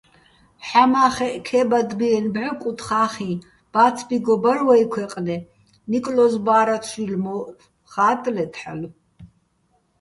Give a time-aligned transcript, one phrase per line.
[0.67, 3.31] ჰ̦ამა́ხეჸ ქე́ბადბიენო̆ ბჵო კუთხახიჼ
[3.73, 5.37] ბა́ცბიგო ბარ ვეჲ ქვეჲყნე,
[5.89, 7.43] ნიკლო́ზ ბა́რათშვილ მო́ჸ
[7.91, 8.93] ხა́ტტლეთ ჰ̦ალო̆.